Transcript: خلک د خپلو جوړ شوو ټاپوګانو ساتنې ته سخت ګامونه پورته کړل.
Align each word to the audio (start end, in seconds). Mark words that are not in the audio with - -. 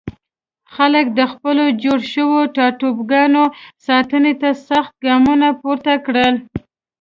خلک 0.73 1.05
د 1.19 1.21
خپلو 1.31 1.65
جوړ 1.83 1.99
شوو 2.13 2.39
ټاپوګانو 2.55 3.43
ساتنې 3.87 4.33
ته 4.41 4.49
سخت 4.67 4.93
ګامونه 5.05 5.47
پورته 5.61 5.93
کړل. 6.05 6.33